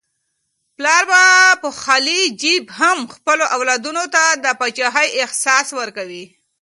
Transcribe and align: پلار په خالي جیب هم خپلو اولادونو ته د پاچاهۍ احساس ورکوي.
پلار 0.77 1.03
په 1.61 1.69
خالي 1.81 2.21
جیب 2.41 2.63
هم 2.79 2.97
خپلو 3.15 3.45
اولادونو 3.55 4.03
ته 4.13 4.23
د 4.43 4.45
پاچاهۍ 4.59 5.07
احساس 5.23 5.67
ورکوي. 5.79 6.25